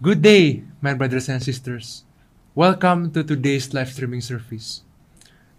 Good 0.00 0.22
day, 0.22 0.62
my 0.80 0.94
brothers 0.94 1.28
and 1.28 1.42
sisters. 1.42 2.04
Welcome 2.54 3.10
to 3.10 3.24
today's 3.24 3.74
live 3.74 3.88
streaming 3.88 4.20
service. 4.20 4.82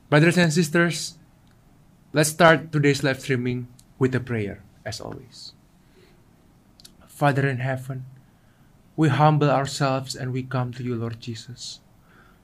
Brothers 0.09 0.38
and 0.38 0.54
sisters, 0.54 1.17
let's 2.13 2.29
start 2.29 2.71
today's 2.71 3.03
live 3.03 3.19
streaming 3.19 3.67
with 3.99 4.15
a 4.15 4.21
prayer, 4.21 4.63
as 4.85 5.01
always. 5.01 5.51
Father 7.05 7.49
in 7.49 7.57
heaven, 7.57 8.05
we 8.95 9.09
humble 9.09 9.52
ourselves 9.52 10.15
and 10.15 10.31
we 10.31 10.43
come 10.43 10.71
to 10.71 10.83
you, 10.83 10.95
Lord 10.95 11.19
Jesus. 11.19 11.81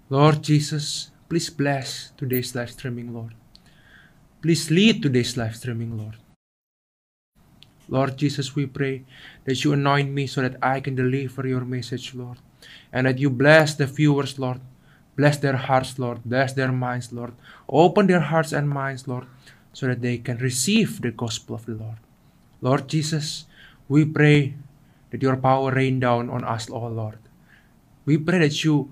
Lord 0.09 0.43
Jesus, 0.43 1.12
please 1.30 1.50
bless 1.50 2.12
today's 2.18 2.54
live 2.54 2.71
streaming, 2.71 3.14
Lord. 3.14 3.36
Please 4.41 4.70
lead 4.70 5.02
today's 5.02 5.38
live 5.38 5.55
streaming, 5.55 5.98
Lord. 5.98 6.18
Lord 7.88 8.18
Jesus, 8.18 8.56
we 8.56 8.66
pray 8.66 9.04
that 9.46 9.64
you 9.64 9.74
anoint 9.74 10.12
me 10.12 10.28
so 10.28 10.42
that 10.42 10.58
I 10.62 10.80
can 10.80 10.96
deliver 10.96 11.48
your 11.48 11.66
message, 11.66 12.14
Lord. 12.16 12.38
And 12.92 13.08
that 13.08 13.20
you 13.20 13.30
bless 13.30 13.76
the 13.76 13.86
viewers, 13.86 14.39
Lord. 14.39 14.60
Bless 15.16 15.38
their 15.38 15.56
hearts, 15.56 16.00
Lord. 16.00 16.24
Bless 16.26 16.54
their 16.54 16.71
minds, 16.71 17.14
Lord. 17.14 17.34
Open 17.70 18.07
their 18.07 18.21
hearts 18.21 18.52
and 18.52 18.70
minds, 18.70 19.07
Lord, 19.07 19.26
so 19.71 19.88
that 19.88 20.02
they 20.02 20.18
can 20.18 20.38
receive 20.38 21.02
the 21.02 21.12
gospel 21.12 21.56
of 21.56 21.66
the 21.66 21.76
Lord. 21.76 21.98
Lord 22.62 22.88
Jesus, 22.88 23.46
we 23.88 24.04
pray 24.04 24.56
that 25.12 25.21
your 25.21 25.38
power 25.38 25.71
rain 25.71 26.00
down 26.00 26.29
on 26.29 26.43
us, 26.43 26.70
oh 26.70 26.88
Lord. 26.88 27.20
We 28.06 28.18
pray 28.18 28.40
that 28.40 28.64
you 28.64 28.92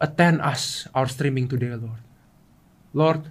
attend 0.00 0.40
us, 0.40 0.88
our 0.94 1.06
streaming 1.06 1.48
today, 1.48 1.74
Lord. 1.74 2.02
Lord, 2.92 3.22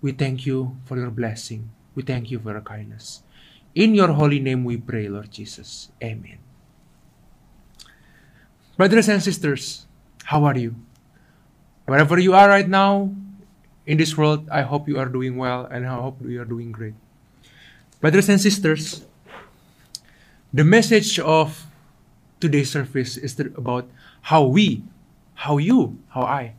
we 0.00 0.12
thank 0.12 0.46
you 0.46 0.76
for 0.84 0.96
your 0.96 1.10
blessing. 1.10 1.70
We 1.94 2.02
thank 2.02 2.30
you 2.30 2.38
for 2.38 2.52
your 2.52 2.62
kindness. 2.62 3.22
In 3.78 3.94
your 3.94 4.10
holy 4.10 4.42
name 4.42 4.66
we 4.66 4.74
pray, 4.76 5.06
Lord 5.06 5.30
Jesus. 5.30 5.94
Amen. 6.02 6.42
Brothers 8.76 9.06
and 9.06 9.22
sisters, 9.22 9.86
how 10.26 10.42
are 10.50 10.58
you? 10.58 10.74
Wherever 11.86 12.18
you 12.18 12.34
are 12.34 12.48
right 12.48 12.66
now 12.66 13.14
in 13.86 13.96
this 13.96 14.18
world, 14.18 14.50
I 14.50 14.62
hope 14.62 14.88
you 14.90 14.98
are 14.98 15.06
doing 15.06 15.38
well 15.38 15.62
and 15.70 15.86
I 15.86 15.94
hope 15.94 16.18
you 16.26 16.42
are 16.42 16.44
doing 16.44 16.74
great. 16.74 16.98
Brothers 18.00 18.28
and 18.28 18.40
sisters, 18.40 19.06
the 20.52 20.64
message 20.64 21.20
of 21.20 21.70
today's 22.40 22.74
service 22.74 23.16
is 23.16 23.38
about 23.38 23.86
how 24.34 24.42
we, 24.42 24.82
how 25.46 25.58
you, 25.58 26.02
how 26.10 26.22
I, 26.22 26.54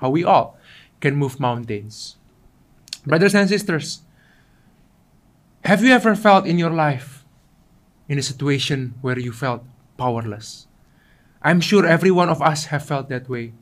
how 0.00 0.08
we 0.08 0.24
all 0.24 0.56
can 1.04 1.16
move 1.16 1.38
mountains. 1.38 2.16
Brothers 3.04 3.34
and 3.34 3.46
sisters, 3.46 4.00
have 5.66 5.82
you 5.82 5.90
ever 5.90 6.14
felt 6.14 6.46
in 6.46 6.58
your 6.58 6.70
life 6.70 7.24
in 8.08 8.18
a 8.18 8.22
situation 8.22 8.94
where 9.02 9.18
you 9.18 9.32
felt 9.32 9.64
powerless? 9.98 10.68
I'm 11.42 11.60
sure 11.60 11.84
every 11.84 12.12
one 12.12 12.28
of 12.28 12.40
us 12.40 12.66
have 12.66 12.86
felt 12.86 13.08
that 13.08 13.28
way 13.28 13.52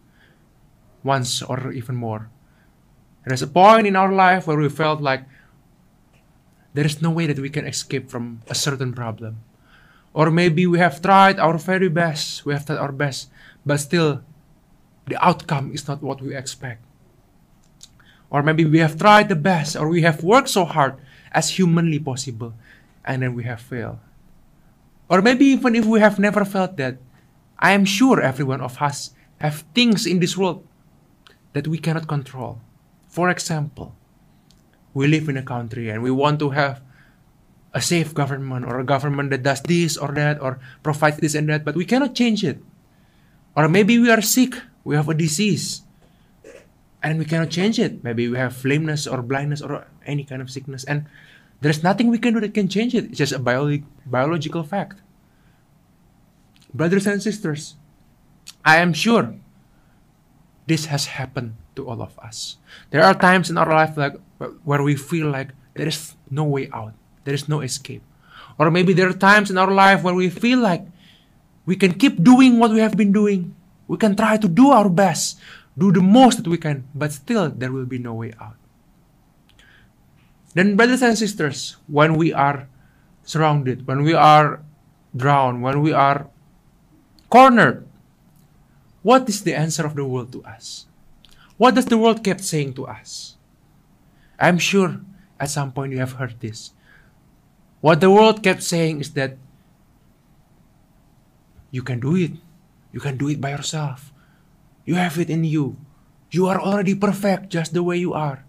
once 1.03 1.41
or 1.41 1.73
even 1.73 1.97
more. 1.97 2.29
There's 3.25 3.41
a 3.41 3.47
point 3.47 3.87
in 3.87 3.97
our 3.97 4.13
life 4.13 4.47
where 4.47 4.59
we 4.59 4.69
felt 4.69 5.01
like 5.01 5.25
there 6.75 6.85
is 6.85 7.01
no 7.01 7.11
way 7.11 7.27
that 7.27 7.39
we 7.39 7.49
can 7.49 7.67
escape 7.67 8.11
from 8.11 8.43
a 8.49 8.55
certain 8.55 8.93
problem. 8.93 9.41
Or 10.13 10.31
maybe 10.31 10.67
we 10.67 10.79
have 10.81 11.01
tried 11.01 11.41
our 11.41 11.57
very 11.57 11.89
best, 11.89 12.45
we 12.45 12.53
have 12.53 12.67
tried 12.67 12.79
our 12.79 12.93
best, 12.93 13.31
but 13.65 13.81
still 13.81 14.21
the 15.07 15.17
outcome 15.25 15.73
is 15.73 15.89
not 15.89 16.03
what 16.03 16.21
we 16.21 16.37
expect. 16.37 16.85
Or 18.29 18.43
maybe 18.43 18.67
we 18.67 18.79
have 18.81 18.99
tried 18.99 19.31
the 19.31 19.37
best, 19.37 19.75
or 19.75 19.89
we 19.89 20.03
have 20.03 20.23
worked 20.23 20.51
so 20.51 20.67
hard, 20.67 20.97
as 21.35 21.59
humanly 21.59 21.99
possible, 21.99 22.55
and 23.05 23.23
then 23.23 23.35
we 23.35 23.45
have 23.45 23.61
failed. 23.61 23.99
Or 25.11 25.21
maybe 25.21 25.45
even 25.53 25.75
if 25.75 25.85
we 25.85 26.01
have 26.01 26.19
never 26.19 26.45
felt 26.47 26.79
that, 26.79 26.97
I 27.59 27.73
am 27.73 27.85
sure 27.85 28.23
every 28.23 28.45
one 28.45 28.63
of 28.63 28.81
us 28.81 29.11
have 29.39 29.65
things 29.75 30.07
in 30.07 30.21
this 30.21 30.37
world 30.37 30.67
that 31.53 31.69
we 31.69 31.79
cannot 31.79 32.09
control. 32.09 32.61
For 33.09 33.29
example, 33.31 33.95
we 34.95 35.07
live 35.07 35.29
in 35.29 35.37
a 35.37 35.43
country 35.43 35.91
and 35.91 36.03
we 36.03 36.11
want 36.11 36.39
to 36.41 36.51
have 36.51 36.83
a 37.75 37.83
safe 37.83 38.15
government 38.15 38.65
or 38.65 38.79
a 38.79 38.85
government 38.85 39.31
that 39.31 39.43
does 39.43 39.61
this 39.63 39.97
or 39.97 40.11
that 40.15 40.41
or 40.41 40.59
provides 40.83 41.19
this 41.19 41.35
and 41.35 41.49
that, 41.49 41.65
but 41.65 41.75
we 41.75 41.85
cannot 41.85 42.15
change 42.15 42.43
it. 42.43 42.59
Or 43.55 43.69
maybe 43.69 43.99
we 43.99 44.11
are 44.11 44.23
sick, 44.23 44.55
we 44.83 44.97
have 44.97 45.09
a 45.09 45.15
disease, 45.15 45.83
and 47.05 47.21
we 47.21 47.29
cannot 47.29 47.53
change 47.53 47.79
it. 47.79 48.03
Maybe 48.03 48.27
we 48.33 48.41
have 48.41 48.57
lameness 48.65 49.07
or 49.07 49.21
blindness 49.21 49.61
or 49.61 49.87
any 50.09 50.25
kind 50.25 50.41
of 50.41 50.51
sickness, 50.51 50.83
and 50.89 51.05
there's 51.61 51.85
nothing 51.85 52.09
we 52.09 52.19
can 52.19 52.33
do 52.33 52.41
that 52.41 52.57
can 52.57 52.67
change 52.67 52.97
it. 52.97 53.13
It's 53.13 53.21
just 53.21 53.37
a 53.37 53.39
bio- 53.39 53.85
biological 54.09 54.65
fact. 54.65 55.05
Brothers 56.73 57.07
and 57.07 57.23
sisters, 57.23 57.77
I 58.65 58.81
am 58.81 58.97
sure 58.97 59.37
this 60.67 60.87
has 60.87 61.21
happened 61.21 61.55
to 61.77 61.87
all 61.87 62.01
of 62.01 62.19
us. 62.19 62.57
There 62.91 63.05
are 63.05 63.15
times 63.15 63.53
in 63.53 63.61
our 63.61 63.69
life 63.69 64.01
like 64.01 64.17
where 64.65 64.83
we 64.83 64.97
feel 64.97 65.29
like 65.29 65.53
there 65.77 65.87
is 65.87 66.17
no 66.33 66.45
way 66.45 66.73
out, 66.73 66.97
there 67.29 67.35
is 67.35 67.49
no 67.49 67.61
escape. 67.61 68.03
Or 68.59 68.71
maybe 68.71 68.97
there 68.97 69.09
are 69.11 69.19
times 69.19 69.51
in 69.51 69.59
our 69.59 69.71
life 69.71 70.03
where 70.03 70.15
we 70.15 70.31
feel 70.31 70.59
like 70.59 70.89
we 71.67 71.77
can 71.77 71.95
keep 71.95 72.23
doing 72.23 72.59
what 72.59 72.73
we 72.73 72.81
have 72.81 72.97
been 72.97 73.13
doing. 73.13 73.55
We 73.87 73.99
can 73.99 74.17
try 74.17 74.39
to 74.39 74.49
do 74.49 74.71
our 74.71 74.89
best 74.89 75.39
do 75.77 75.93
the 75.93 76.03
most 76.03 76.39
that 76.39 76.49
we 76.49 76.59
can, 76.59 76.87
but 76.95 77.13
still 77.13 77.51
there 77.51 77.73
will 77.73 77.87
be 77.87 77.99
no 77.99 78.15
way 78.15 78.33
out. 78.41 78.57
Then, 80.55 80.77
brothers 80.77 81.03
and 81.03 81.19
sisters, 81.19 81.77
when 81.87 82.15
we 82.15 82.33
are 82.33 82.69
surrounded, 83.25 83.87
when 83.87 84.03
we 84.03 84.15
are 84.15 84.63
drowned, 85.15 85.63
when 85.63 85.83
we 85.83 85.93
are 85.93 86.31
cornered, 87.29 87.87
what 89.03 89.29
is 89.29 89.43
the 89.43 89.55
answer 89.55 89.85
of 89.85 89.97
the 89.97 90.05
world 90.05 90.31
to 90.33 90.45
us? 90.45 90.87
What 91.59 91.75
does 91.75 91.87
the 91.87 91.99
world 91.99 92.23
keep 92.23 92.41
saying 92.41 92.75
to 92.75 92.87
us? 92.87 93.37
I'm 94.39 94.59
sure 94.59 95.01
at 95.39 95.51
some 95.51 95.73
point 95.73 95.93
you 95.93 95.99
have 95.99 96.23
heard 96.23 96.39
this. 96.39 96.71
What 97.81 98.01
the 98.01 98.11
world 98.11 98.43
kept 98.43 98.63
saying 98.63 99.01
is 99.01 99.13
that 99.13 99.37
you 101.71 101.83
can 101.83 101.99
do 101.99 102.15
it. 102.15 102.33
You 102.93 103.01
can 103.01 103.19
do 103.19 103.29
it 103.29 103.41
by 103.41 103.51
yourself. 103.51 104.14
You 104.85 104.95
have 104.97 105.19
it 105.19 105.31
in 105.31 105.45
you. 105.45 105.77
You 106.31 106.47
are 106.47 106.61
already 106.61 106.95
perfect 106.95 107.49
just 107.49 107.73
the 107.73 107.83
way 107.83 107.97
you 107.97 108.13
are. 108.13 108.45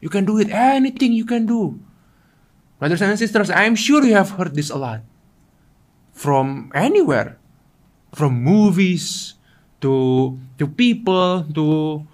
You 0.00 0.08
can 0.08 0.24
do 0.24 0.38
it, 0.38 0.48
anything 0.50 1.12
you 1.12 1.24
can 1.24 1.46
do. 1.46 1.78
Brothers 2.78 3.02
and 3.02 3.18
sisters, 3.18 3.50
I'm 3.50 3.76
sure 3.76 4.04
you 4.04 4.14
have 4.14 4.40
heard 4.40 4.54
this 4.54 4.70
a 4.70 4.76
lot. 4.76 5.02
From 6.12 6.72
anywhere. 6.74 7.36
From 8.14 8.42
movies 8.42 9.34
to 9.80 10.36
to 10.58 10.66
people 10.66 11.46
to 11.54 12.04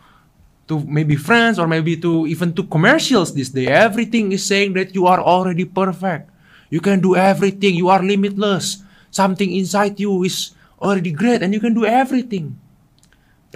to 0.66 0.74
maybe 0.84 1.16
friends 1.16 1.58
or 1.58 1.66
maybe 1.66 1.96
to 1.98 2.26
even 2.26 2.52
to 2.54 2.66
commercials 2.66 3.34
this 3.34 3.50
day. 3.50 3.70
Everything 3.70 4.32
is 4.34 4.44
saying 4.44 4.74
that 4.74 4.94
you 4.94 5.06
are 5.06 5.22
already 5.22 5.64
perfect. 5.64 6.30
You 6.68 6.82
can 6.82 6.98
do 6.98 7.14
everything. 7.14 7.78
You 7.78 7.88
are 7.88 8.02
limitless. 8.02 8.82
Something 9.14 9.54
inside 9.54 9.98
you 10.02 10.26
is 10.26 10.52
already 10.82 11.14
great 11.14 11.42
and 11.42 11.54
you 11.54 11.62
can 11.62 11.72
do 11.72 11.86
everything. 11.86 12.58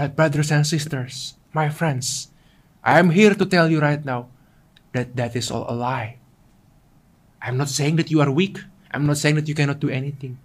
But, 0.01 0.17
brothers 0.17 0.49
and 0.49 0.65
sisters, 0.65 1.37
my 1.53 1.69
friends, 1.69 2.33
I 2.81 2.97
am 2.97 3.13
here 3.13 3.37
to 3.37 3.45
tell 3.45 3.69
you 3.69 3.85
right 3.85 4.01
now 4.01 4.33
that 4.97 5.13
that 5.21 5.37
is 5.37 5.53
all 5.53 5.69
a 5.69 5.77
lie. 5.77 6.17
I'm 7.45 7.61
not 7.61 7.69
saying 7.69 8.01
that 8.01 8.09
you 8.09 8.25
are 8.25 8.33
weak. 8.33 8.65
I'm 8.97 9.05
not 9.05 9.21
saying 9.21 9.37
that 9.37 9.45
you 9.45 9.53
cannot 9.53 9.77
do 9.77 9.93
anything. 9.93 10.41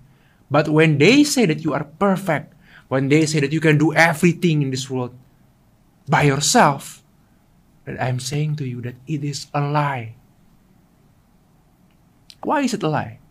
But 0.51 0.67
when 0.67 0.99
they 0.99 1.23
say 1.23 1.47
that 1.47 1.63
you 1.63 1.71
are 1.71 1.88
perfect, 1.88 2.51
when 2.91 3.07
they 3.07 3.23
say 3.23 3.39
that 3.39 3.55
you 3.55 3.63
can 3.63 3.79
do 3.79 3.95
everything 3.95 4.59
in 4.59 4.75
this 4.75 4.91
world 4.91 5.15
by 6.03 6.27
yourself, 6.27 6.99
that 7.88 7.95
I'm 7.95 8.19
saying 8.19 8.59
to 8.59 8.67
you 8.67 8.83
that 8.83 8.99
it 9.07 9.23
is 9.23 9.47
a 9.55 9.63
lie. 9.63 10.19
Why 12.44 12.67
is 12.67 12.75
it 12.75 12.83
a 12.83 12.91
lie? 12.91 13.23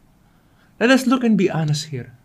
Let 0.80 0.88
us 0.88 1.04
look 1.04 1.20
and 1.20 1.36
be 1.36 1.52
honest 1.52 1.92
here. 1.92 2.16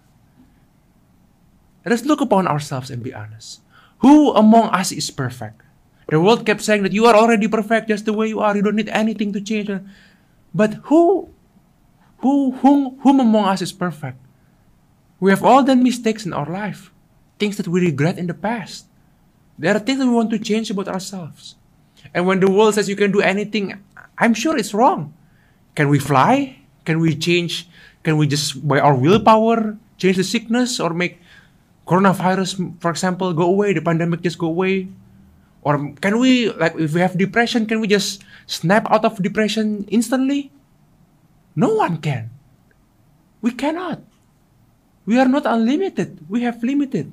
Let 1.84 1.92
us 1.92 2.08
look 2.08 2.24
upon 2.24 2.48
ourselves 2.48 2.88
and 2.88 3.04
be 3.04 3.12
honest. 3.12 3.60
Who 4.00 4.32
among 4.34 4.70
us 4.70 4.92
is 4.92 5.12
perfect? 5.12 5.62
The 6.10 6.20
world 6.20 6.46
kept 6.46 6.62
saying 6.62 6.84
that 6.84 6.94
you 6.94 7.06
are 7.06 7.16
already 7.16 7.48
perfect 7.48 7.88
just 7.88 8.06
the 8.06 8.14
way 8.14 8.28
you 8.28 8.40
are. 8.40 8.56
You 8.56 8.64
don't 8.64 8.76
need 8.76 8.90
anything 8.90 9.32
to 9.34 9.42
change. 9.42 9.70
But 10.54 10.74
who, 10.90 11.30
who, 12.20 12.52
whom, 12.64 12.98
whom 13.02 13.20
among 13.20 13.46
us 13.46 13.62
is 13.62 13.72
perfect? 13.72 14.18
We 15.20 15.30
have 15.32 15.44
all 15.44 15.64
done 15.64 15.84
mistakes 15.84 16.26
in 16.26 16.34
our 16.34 16.50
life, 16.50 16.92
things 17.38 17.58
that 17.58 17.68
we 17.68 17.82
regret 17.82 18.18
in 18.18 18.28
the 18.28 18.34
past. 18.34 18.86
There 19.60 19.76
are 19.76 19.80
things 19.80 20.00
that 20.00 20.08
we 20.08 20.14
want 20.14 20.32
to 20.32 20.40
change 20.40 20.72
about 20.72 20.88
ourselves. 20.88 21.56
And 22.14 22.26
when 22.26 22.40
the 22.40 22.50
world 22.50 22.76
says 22.76 22.88
you 22.88 22.96
can 22.96 23.12
do 23.12 23.22
anything, 23.22 23.84
I'm 24.18 24.34
sure 24.34 24.58
it's 24.58 24.74
wrong. 24.74 25.14
Can 25.76 25.90
we 25.90 26.00
fly? 26.00 26.60
Can 26.86 27.00
we 27.00 27.16
change? 27.16 27.68
Can 28.04 28.18
we 28.18 28.26
just, 28.26 28.66
by 28.66 28.80
our 28.80 28.96
willpower, 28.96 29.78
change 29.98 30.16
the 30.16 30.24
sickness 30.24 30.80
or 30.80 30.92
make 30.92 31.20
coronavirus, 31.90 32.78
for 32.78 32.94
example, 32.94 33.34
go 33.34 33.50
away, 33.50 33.74
the 33.74 33.82
pandemic 33.82 34.22
just 34.22 34.38
go 34.38 34.46
away? 34.46 34.88
Or 35.66 35.92
can 35.98 36.22
we, 36.22 36.54
like, 36.54 36.78
if 36.78 36.94
we 36.94 37.02
have 37.02 37.18
depression, 37.18 37.66
can 37.66 37.82
we 37.82 37.90
just 37.90 38.22
snap 38.46 38.86
out 38.94 39.04
of 39.04 39.18
depression 39.18 39.90
instantly? 39.90 40.54
No 41.58 41.74
one 41.74 41.98
can. 41.98 42.30
We 43.42 43.52
cannot. 43.52 44.06
We 45.10 45.18
are 45.18 45.28
not 45.28 45.50
unlimited. 45.50 46.22
We 46.30 46.46
have 46.46 46.62
limited. 46.62 47.10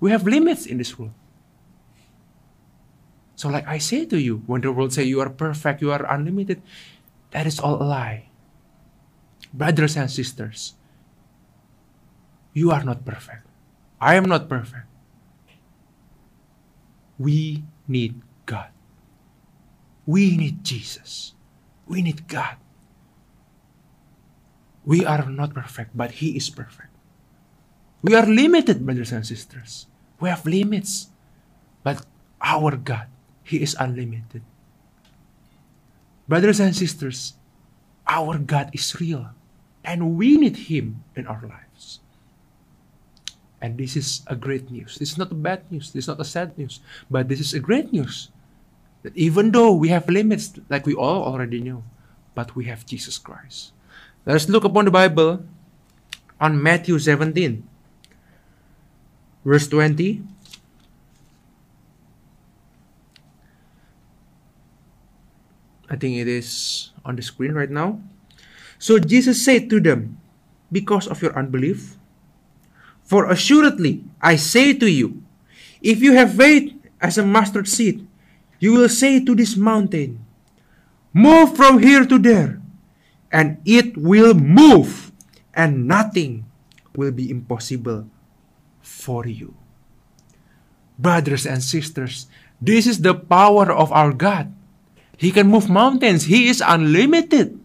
We 0.00 0.10
have 0.10 0.24
limits 0.24 0.64
in 0.64 0.80
this 0.80 0.98
world. 0.98 1.12
So, 3.36 3.52
like 3.52 3.68
I 3.68 3.78
say 3.78 4.06
to 4.06 4.16
you, 4.16 4.42
when 4.46 4.62
the 4.62 4.72
world 4.72 4.96
say 4.96 5.04
you 5.04 5.20
are 5.20 5.28
perfect, 5.28 5.82
you 5.82 5.92
are 5.92 6.02
unlimited, 6.08 6.62
that 7.30 7.46
is 7.46 7.60
all 7.60 7.76
a 7.76 7.84
lie. 7.84 8.30
Brothers 9.52 9.96
and 9.96 10.10
sisters, 10.10 10.74
you 12.54 12.70
are 12.70 12.82
not 12.82 13.04
perfect. 13.04 13.46
I 14.00 14.14
am 14.14 14.24
not 14.24 14.48
perfect. 14.48 14.86
We 17.18 17.64
need 17.88 18.20
God. 18.46 18.70
We 20.06 20.36
need 20.36 20.64
Jesus. 20.64 21.32
We 21.86 22.02
need 22.02 22.28
God. 22.28 22.56
We 24.84 25.06
are 25.06 25.24
not 25.30 25.54
perfect, 25.54 25.96
but 25.96 26.20
He 26.20 26.36
is 26.36 26.50
perfect. 26.50 26.92
We 28.02 28.14
are 28.14 28.26
limited, 28.26 28.84
brothers 28.84 29.12
and 29.12 29.24
sisters. 29.24 29.86
We 30.20 30.28
have 30.28 30.44
limits. 30.44 31.08
But 31.82 32.04
our 32.40 32.76
God, 32.76 33.08
He 33.42 33.62
is 33.62 33.76
unlimited. 33.80 34.42
Brothers 36.28 36.60
and 36.60 36.76
sisters, 36.76 37.34
our 38.08 38.36
God 38.38 38.70
is 38.72 39.00
real. 39.00 39.32
And 39.84 40.16
we 40.16 40.36
need 40.36 40.68
Him 40.68 41.04
in 41.16 41.26
our 41.26 41.40
lives. 41.40 41.73
And 43.64 43.80
this 43.80 43.96
is 43.96 44.20
a 44.28 44.36
great 44.36 44.68
news. 44.68 45.00
This 45.00 45.16
is 45.16 45.16
not 45.16 45.32
a 45.32 45.40
bad 45.40 45.64
news. 45.72 45.88
This 45.88 46.04
is 46.04 46.12
not 46.12 46.20
a 46.20 46.28
sad 46.28 46.52
news. 46.60 46.84
But 47.08 47.32
this 47.32 47.40
is 47.40 47.56
a 47.56 47.60
great 47.64 47.96
news. 47.96 48.28
That 49.00 49.16
even 49.16 49.56
though 49.56 49.72
we 49.72 49.88
have 49.88 50.04
limits, 50.04 50.52
like 50.68 50.84
we 50.84 50.92
all 50.92 51.24
already 51.24 51.64
know, 51.64 51.80
but 52.36 52.52
we 52.52 52.68
have 52.68 52.84
Jesus 52.84 53.16
Christ. 53.16 53.72
Let 54.28 54.36
us 54.36 54.52
look 54.52 54.68
upon 54.68 54.84
the 54.84 54.92
Bible 54.92 55.48
on 56.36 56.60
Matthew 56.60 57.00
17, 57.00 57.64
verse 59.48 59.64
20. 59.72 60.20
I 65.88 65.96
think 65.96 66.20
it 66.20 66.28
is 66.28 66.92
on 67.00 67.16
the 67.16 67.24
screen 67.24 67.56
right 67.56 67.72
now. 67.72 67.96
So 68.76 69.00
Jesus 69.00 69.40
said 69.40 69.72
to 69.72 69.80
them, 69.80 70.20
Because 70.68 71.08
of 71.08 71.24
your 71.24 71.32
unbelief, 71.32 71.96
for 73.14 73.30
assuredly 73.30 74.02
I 74.18 74.34
say 74.34 74.74
to 74.74 74.90
you, 74.90 75.22
if 75.78 76.02
you 76.02 76.18
have 76.18 76.34
faith 76.34 76.74
as 76.98 77.14
a 77.14 77.22
mustard 77.22 77.70
seed, 77.70 78.02
you 78.58 78.74
will 78.74 78.90
say 78.90 79.22
to 79.22 79.38
this 79.38 79.54
mountain, 79.54 80.18
Move 81.14 81.54
from 81.54 81.78
here 81.78 82.02
to 82.02 82.18
there, 82.18 82.58
and 83.30 83.62
it 83.62 83.94
will 83.94 84.34
move, 84.34 85.14
and 85.54 85.86
nothing 85.86 86.42
will 86.98 87.14
be 87.14 87.30
impossible 87.30 88.10
for 88.82 89.30
you. 89.30 89.54
Brothers 90.98 91.46
and 91.46 91.62
sisters, 91.62 92.26
this 92.58 92.82
is 92.82 92.98
the 92.98 93.14
power 93.14 93.70
of 93.70 93.94
our 93.94 94.10
God. 94.10 94.50
He 95.14 95.30
can 95.30 95.46
move 95.46 95.70
mountains. 95.70 96.26
He 96.26 96.50
is 96.50 96.58
unlimited. 96.58 97.62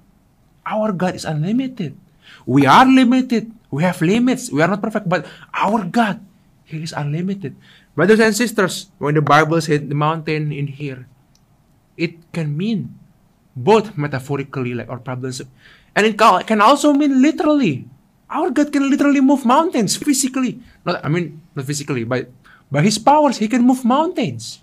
Our 0.61 0.93
God 0.93 1.17
is 1.17 1.25
unlimited. 1.25 1.97
We 2.45 2.69
are 2.69 2.85
limited. 2.85 3.49
We 3.69 3.86
have 3.86 4.01
limits. 4.01 4.50
We 4.50 4.62
are 4.62 4.68
not 4.68 4.81
perfect, 4.81 5.07
but 5.07 5.30
our 5.54 5.86
God, 5.86 6.19
He 6.66 6.81
is 6.81 6.94
unlimited. 6.94 7.56
Brothers 7.94 8.19
and 8.19 8.33
sisters, 8.36 8.89
when 8.98 9.16
the 9.16 9.21
Bible 9.21 9.62
said 9.62 9.89
the 9.89 9.95
mountain 9.95 10.51
in 10.51 10.68
here, 10.68 11.06
it 11.98 12.16
can 12.33 12.56
mean 12.56 12.98
both 13.56 13.98
metaphorically, 13.98 14.74
like 14.74 14.89
our 14.89 15.00
problems, 15.00 15.42
and 15.95 16.06
it 16.06 16.18
can 16.18 16.62
also 16.62 16.94
mean 16.94 17.21
literally. 17.21 17.86
Our 18.30 18.54
God 18.54 18.71
can 18.71 18.89
literally 18.89 19.21
move 19.21 19.44
mountains 19.44 19.98
physically. 19.98 20.62
Not, 20.86 21.04
I 21.04 21.10
mean, 21.10 21.42
not 21.57 21.66
physically, 21.66 22.06
but 22.06 22.30
by 22.71 22.86
His 22.86 22.98
powers, 22.98 23.38
He 23.42 23.50
can 23.50 23.66
move 23.66 23.83
mountains. 23.83 24.62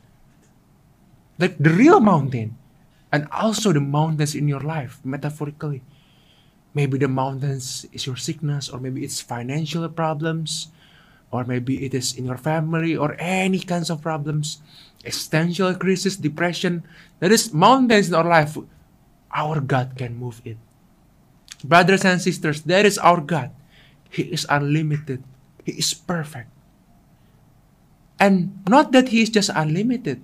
Like 1.36 1.58
the 1.58 1.70
real 1.70 2.00
mountain 2.00 2.56
and 3.12 3.28
also 3.30 3.72
the 3.74 3.82
mountains 3.82 4.34
in 4.34 4.48
your 4.48 4.62
life, 4.62 5.02
metaphorically. 5.04 5.82
Maybe 6.76 7.00
the 7.00 7.08
mountains 7.08 7.88
is 7.88 8.04
your 8.04 8.20
sickness, 8.20 8.68
or 8.68 8.76
maybe 8.76 9.00
it's 9.00 9.24
financial 9.24 9.88
problems, 9.88 10.68
or 11.32 11.48
maybe 11.48 11.80
it 11.88 11.96
is 11.96 12.12
in 12.12 12.28
your 12.28 12.36
family, 12.36 12.92
or 12.92 13.16
any 13.16 13.64
kinds 13.64 13.88
of 13.88 14.04
problems, 14.04 14.60
existential 15.00 15.72
crisis, 15.80 16.20
depression. 16.20 16.84
There 17.16 17.32
is 17.32 17.48
mountains 17.48 18.12
in 18.12 18.14
our 18.14 18.28
life. 18.28 18.60
Our 19.32 19.64
God 19.64 19.96
can 19.96 20.20
move 20.20 20.44
it. 20.44 20.60
Brothers 21.64 22.04
and 22.04 22.20
sisters, 22.20 22.60
that 22.68 22.84
is 22.84 23.00
our 23.00 23.24
God. 23.24 23.56
He 24.12 24.28
is 24.28 24.44
unlimited. 24.44 25.24
He 25.64 25.80
is 25.80 25.96
perfect. 25.96 26.52
And 28.20 28.60
not 28.68 28.92
that 28.92 29.08
He 29.08 29.24
is 29.24 29.32
just 29.32 29.48
unlimited, 29.48 30.20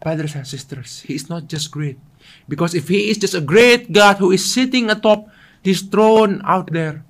brothers 0.00 0.32
and 0.32 0.48
sisters, 0.48 1.04
He 1.04 1.12
is 1.12 1.28
not 1.28 1.44
just 1.44 1.68
great. 1.68 2.00
Because 2.48 2.74
if 2.74 2.88
He 2.88 3.10
is 3.10 3.18
just 3.18 3.34
a 3.34 3.40
great 3.40 3.92
God 3.92 4.16
who 4.16 4.30
is 4.30 4.44
sitting 4.44 4.90
atop 4.90 5.28
His 5.62 5.82
throne 5.82 6.42
out 6.44 6.72
there, 6.72 7.04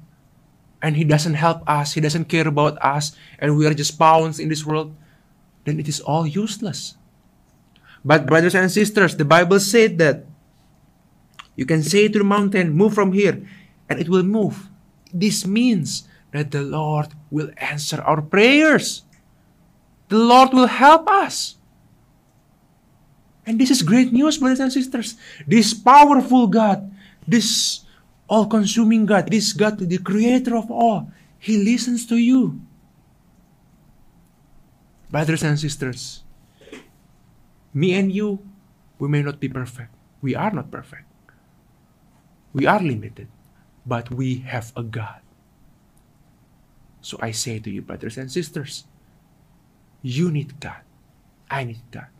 and 0.82 0.96
He 0.96 1.04
doesn't 1.04 1.34
help 1.34 1.62
us, 1.68 1.94
He 1.94 2.00
doesn't 2.00 2.28
care 2.28 2.48
about 2.48 2.78
us, 2.84 3.16
and 3.38 3.56
we 3.56 3.66
are 3.66 3.74
just 3.74 3.98
pawns 3.98 4.38
in 4.38 4.48
this 4.48 4.66
world, 4.66 4.94
then 5.64 5.80
it 5.80 5.88
is 5.88 6.00
all 6.00 6.26
useless. 6.26 6.96
But, 8.04 8.26
brothers 8.26 8.54
and 8.54 8.70
sisters, 8.70 9.16
the 9.16 9.24
Bible 9.24 9.58
said 9.60 9.96
that 9.98 10.26
you 11.56 11.64
can 11.64 11.82
say 11.82 12.08
to 12.08 12.18
the 12.18 12.24
mountain, 12.24 12.76
Move 12.76 12.94
from 12.94 13.12
here, 13.12 13.40
and 13.88 13.98
it 13.98 14.08
will 14.08 14.22
move. 14.22 14.68
This 15.12 15.46
means 15.46 16.06
that 16.32 16.50
the 16.50 16.62
Lord 16.62 17.14
will 17.30 17.50
answer 17.56 18.02
our 18.02 18.20
prayers. 18.20 19.04
The 20.08 20.18
Lord 20.18 20.52
will 20.52 20.66
help 20.66 21.08
us. 21.08 21.56
And 23.46 23.60
this 23.60 23.70
is 23.70 23.82
great 23.82 24.12
news, 24.12 24.38
brothers 24.38 24.60
and 24.60 24.72
sisters. 24.72 25.16
This 25.46 25.74
powerful 25.74 26.46
God, 26.46 26.90
this 27.28 27.84
all 28.28 28.46
consuming 28.46 29.04
God, 29.04 29.28
this 29.28 29.52
God, 29.52 29.78
the 29.78 29.98
creator 29.98 30.56
of 30.56 30.70
all, 30.70 31.12
He 31.38 31.60
listens 31.60 32.06
to 32.08 32.16
you. 32.16 32.60
Brothers 35.10 35.44
and 35.44 35.58
sisters, 35.60 36.24
me 37.72 37.94
and 37.94 38.10
you, 38.10 38.40
we 38.98 39.08
may 39.08 39.22
not 39.22 39.38
be 39.38 39.48
perfect. 39.48 39.92
We 40.22 40.34
are 40.34 40.50
not 40.50 40.70
perfect. 40.70 41.04
We 42.54 42.66
are 42.66 42.80
limited, 42.80 43.28
but 43.84 44.10
we 44.10 44.38
have 44.48 44.72
a 44.76 44.82
God. 44.82 45.20
So 47.02 47.18
I 47.20 47.32
say 47.32 47.58
to 47.58 47.70
you, 47.70 47.82
brothers 47.82 48.16
and 48.16 48.32
sisters, 48.32 48.84
you 50.00 50.30
need 50.30 50.58
God. 50.60 50.80
I 51.50 51.64
need 51.64 51.82
God. 51.90 52.13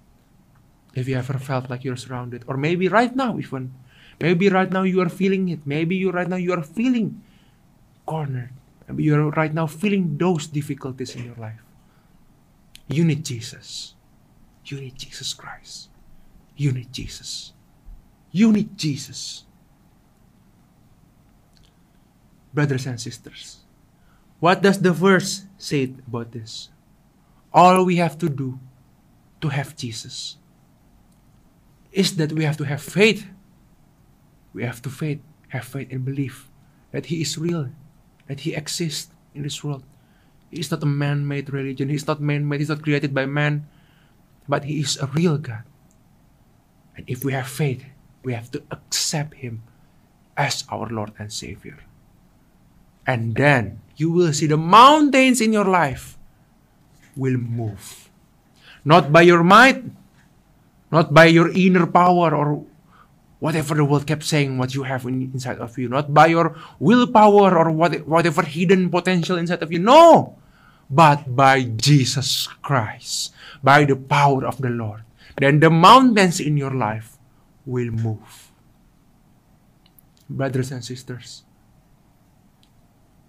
If 0.95 1.09
you 1.09 1.17
ever 1.17 1.39
felt 1.39 1.69
like 1.69 1.83
you're 1.83 1.97
surrounded, 1.97 2.45
or 2.47 2.57
maybe 2.57 2.89
right 2.89 3.15
now, 3.15 3.37
even, 3.39 3.75
maybe 4.21 4.49
right 4.49 4.71
now 4.71 4.83
you 4.83 5.01
are 5.01 5.09
feeling 5.09 5.49
it. 5.49 5.67
Maybe 5.67 5.97
you 5.97 6.11
right 6.11 6.29
now 6.29 6.37
you 6.37 6.53
are 6.53 6.63
feeling 6.63 7.23
cornered. 8.07 8.51
Maybe 8.87 9.05
you 9.05 9.15
are 9.17 9.31
right 9.31 9.53
now 9.53 9.67
feeling 9.67 10.17
those 10.17 10.47
difficulties 10.47 11.17
in 11.17 11.25
your 11.25 11.35
life. 11.37 11.61
You 12.87 13.05
need 13.05 13.25
Jesus. 13.25 13.95
You 14.65 14.81
need 14.81 14.97
Jesus 14.97 15.35
Christ. 15.35 15.89
You 16.57 16.71
need 16.71 16.93
Jesus. 16.93 17.53
You 18.31 18.53
need 18.53 18.79
Jesus. 18.79 19.45
Brothers 22.53 22.87
and 22.87 23.01
sisters, 23.01 23.67
what 24.39 24.63
does 24.63 24.81
the 24.81 24.93
verse 24.93 25.47
say 25.59 25.91
about 26.07 26.31
this? 26.31 26.69
All 27.53 27.85
we 27.85 27.97
have 27.97 28.17
to 28.19 28.29
do 28.29 28.61
to 29.41 29.49
have 29.49 29.75
Jesus 29.75 30.37
is 31.95 32.19
that 32.19 32.35
we 32.35 32.43
have 32.43 32.59
to 32.59 32.67
have 32.67 32.83
faith. 32.83 33.25
We 34.53 34.67
have 34.67 34.83
to 34.83 34.91
faith, 34.91 35.23
have 35.49 35.65
faith 35.65 35.89
and 35.91 36.05
belief 36.05 36.51
that 36.91 37.07
He 37.07 37.23
is 37.23 37.39
real, 37.39 37.71
that 38.27 38.41
He 38.41 38.55
exists 38.55 39.11
in 39.35 39.43
this 39.43 39.63
world. 39.63 39.87
He 40.51 40.59
is 40.61 40.71
not 40.71 40.83
a 40.83 40.87
man-made 40.87 41.51
religion. 41.51 41.89
He 41.89 41.95
is 41.95 42.07
not 42.07 42.21
man-made. 42.21 42.61
He's 42.61 42.69
not 42.69 42.83
created 42.83 43.15
by 43.15 43.27
man, 43.27 43.67
but 44.47 44.65
He 44.65 44.79
is 44.79 44.99
a 44.99 45.07
real 45.07 45.39
God. 45.39 45.63
And 46.97 47.07
if 47.09 47.25
we 47.25 47.33
have 47.33 47.49
faith, 47.49 47.83
we 48.23 48.35
have 48.35 48.51
to 48.53 48.63
accept 48.71 49.35
Him 49.35 49.63
as 50.37 50.63
our 50.71 50.87
Lord 50.91 51.13
and 51.19 51.33
Savior. 51.33 51.79
And 53.07 53.35
then 53.35 53.83
you 53.97 54.11
will 54.11 54.33
see 54.33 54.47
the 54.47 54.57
mountains 54.57 55.41
in 55.41 55.53
your 55.53 55.67
life 55.67 56.19
will 57.15 57.37
move. 57.37 58.11
Not 58.85 59.13
by 59.13 59.23
your 59.23 59.43
might, 59.43 59.83
not 60.95 61.11
by 61.11 61.27
your 61.27 61.51
inner 61.51 61.91
power 61.91 62.31
or 62.31 62.63
whatever 63.43 63.75
the 63.75 63.83
world 63.83 64.07
kept 64.07 64.23
saying 64.23 64.55
what 64.55 64.79
you 64.79 64.87
have 64.87 65.03
in, 65.11 65.35
inside 65.35 65.59
of 65.59 65.75
you, 65.75 65.91
not 65.91 66.15
by 66.15 66.31
your 66.31 66.55
willpower 66.79 67.51
or 67.51 67.75
what, 67.75 68.07
whatever 68.07 68.47
hidden 68.47 68.87
potential 68.89 69.37
inside 69.37 69.59
of 69.59 69.75
you. 69.75 69.83
No, 69.83 70.39
but 70.87 71.35
by 71.35 71.67
Jesus 71.67 72.47
Christ, 72.63 73.35
by 73.59 73.83
the 73.85 73.99
power 73.99 74.47
of 74.47 74.63
the 74.63 74.71
Lord. 74.71 75.03
Then 75.35 75.59
the 75.59 75.69
mountains 75.69 76.39
in 76.39 76.55
your 76.57 76.71
life 76.71 77.19
will 77.67 77.91
move. 77.91 78.55
Brothers 80.31 80.71
and 80.71 80.85
sisters, 80.85 81.43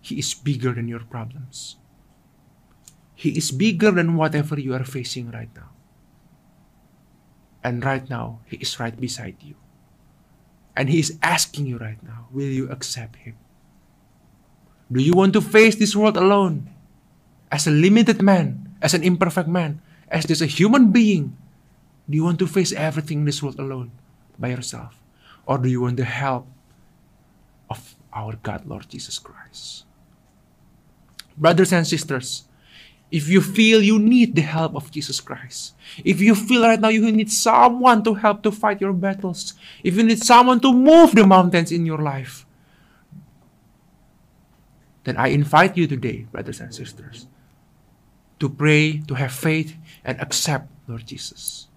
He 0.05 0.21
is 0.21 0.37
bigger 0.37 0.71
than 0.71 0.87
your 0.87 1.01
problems. 1.01 1.81
He 3.15 3.33
is 3.33 3.49
bigger 3.49 3.89
than 3.89 4.15
whatever 4.15 4.53
you 4.59 4.77
are 4.77 4.85
facing 4.85 5.31
right 5.31 5.49
now. 5.55 5.74
And 7.65 7.81
right 7.81 8.05
now, 8.05 8.45
He 8.45 8.61
is 8.61 8.77
right 8.77 8.93
beside 8.93 9.41
you. 9.41 9.57
And 10.77 10.85
He 10.85 11.01
is 11.01 11.17
asking 11.25 11.65
you 11.65 11.81
right 11.81 11.97
now, 12.05 12.29
will 12.29 12.45
you 12.45 12.69
accept 12.69 13.17
Him? 13.25 13.33
Do 14.91 15.01
you 15.01 15.17
want 15.17 15.33
to 15.33 15.41
face 15.41 15.73
this 15.73 15.97
world 15.97 16.13
alone? 16.13 16.69
As 17.49 17.65
a 17.65 17.73
limited 17.73 18.21
man, 18.21 18.77
as 18.85 18.93
an 18.93 19.01
imperfect 19.01 19.49
man, 19.49 19.81
as 20.13 20.29
just 20.29 20.45
a 20.45 20.45
human 20.45 20.93
being? 20.93 21.33
Do 22.05 22.13
you 22.13 22.23
want 22.23 22.37
to 22.37 22.45
face 22.45 22.69
everything 22.69 23.25
in 23.25 23.25
this 23.25 23.41
world 23.41 23.57
alone 23.57 23.89
by 24.37 24.53
yourself? 24.53 25.01
Or 25.49 25.57
do 25.57 25.65
you 25.65 25.81
want 25.81 25.97
the 25.97 26.05
help 26.05 26.45
of 27.65 27.97
our 28.13 28.37
God, 28.45 28.69
Lord 28.69 28.85
Jesus 28.93 29.17
Christ? 29.17 29.89
Brothers 31.33 31.73
and 31.73 31.87
sisters, 31.87 32.45
if 33.15 33.29
you 33.31 33.39
feel 33.39 33.79
you 33.81 33.97
need 33.97 34.35
the 34.35 34.43
help 34.43 34.75
of 34.75 34.91
Jesus 34.91 35.21
Christ, 35.23 35.71
if 36.03 36.19
you 36.19 36.35
feel 36.35 36.67
right 36.67 36.79
now 36.79 36.91
you 36.91 36.99
need 37.13 37.31
someone 37.31 38.03
to 38.03 38.13
help 38.13 38.43
to 38.43 38.51
fight 38.51 38.81
your 38.81 38.91
battles, 38.91 39.53
if 39.87 39.95
you 39.95 40.03
need 40.03 40.19
someone 40.19 40.59
to 40.59 40.73
move 40.73 41.15
the 41.15 41.25
mountains 41.25 41.71
in 41.71 41.85
your 41.85 41.99
life, 41.99 42.45
then 45.05 45.15
I 45.15 45.29
invite 45.29 45.77
you 45.77 45.87
today, 45.87 46.27
brothers 46.29 46.59
and 46.59 46.75
sisters, 46.75 47.27
to 48.41 48.49
pray, 48.49 48.99
to 49.07 49.13
have 49.13 49.31
faith, 49.31 49.77
and 50.03 50.19
accept 50.19 50.67
Lord 50.85 51.07
Jesus. 51.07 51.69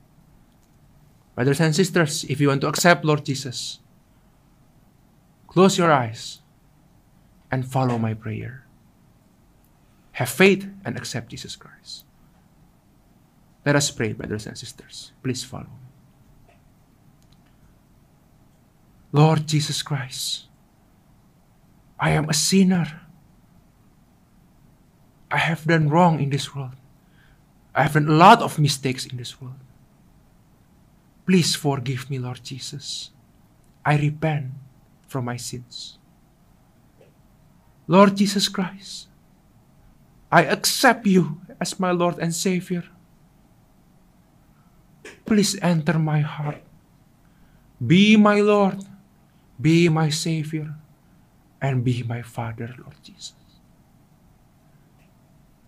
Brothers 1.37 1.61
and 1.61 1.71
sisters, 1.71 2.25
if 2.25 2.41
you 2.41 2.49
want 2.49 2.63
to 2.63 2.67
accept 2.67 3.05
Lord 3.05 3.25
Jesus, 3.25 3.79
close 5.47 5.79
your 5.79 5.93
eyes 5.93 6.43
and 7.49 7.63
follow 7.63 7.97
my 7.97 8.15
prayer. 8.15 8.68
Have 10.19 10.31
faith 10.31 10.67
and 10.85 10.97
accept 10.97 11.31
Jesus 11.31 11.55
Christ. 11.55 12.03
Let 13.65 13.77
us 13.77 13.89
pray, 13.89 14.13
brothers 14.13 14.49
and 14.49 14.59
sisters. 14.59 15.13
Please 15.23 15.45
follow. 15.45 15.71
Lord 19.13 19.47
Jesus 19.47 19.81
Christ, 19.81 20.47
I 22.01 22.11
am 22.11 22.29
a 22.29 22.35
sinner. 22.35 23.03
I 25.31 25.39
have 25.39 25.65
done 25.65 25.89
wrong 25.89 26.19
in 26.19 26.31
this 26.31 26.53
world. 26.53 26.75
I 27.73 27.85
have 27.85 27.93
done 27.93 28.09
a 28.09 28.19
lot 28.19 28.43
of 28.43 28.59
mistakes 28.59 29.07
in 29.07 29.19
this 29.19 29.41
world. 29.41 29.63
Please 31.27 31.55
forgive 31.55 32.11
me, 32.11 32.19
Lord 32.19 32.43
Jesus. 32.43 33.11
I 33.87 33.97
repent 33.97 34.51
from 35.07 35.27
my 35.27 35.37
sins. 35.37 35.97
Lord 37.87 38.17
Jesus 38.17 38.49
Christ, 38.49 39.08
I 40.31 40.45
accept 40.45 41.07
you 41.07 41.41
as 41.61 41.81
my 41.81 41.91
Lord 41.91 42.19
and 42.19 42.35
Savior. 42.35 42.85
Please 45.25 45.59
enter 45.61 45.99
my 45.99 46.21
heart. 46.21 46.63
Be 47.85 48.17
my 48.17 48.41
Lord, 48.41 48.85
be 49.61 49.89
my 49.89 50.11
Savior, 50.11 50.75
and 51.61 51.85
be 51.85 52.03
my 52.03 52.23
Father, 52.23 52.75
Lord 52.79 52.97
Jesus. 53.03 53.35